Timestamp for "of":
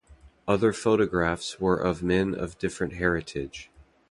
1.77-2.01, 2.33-2.57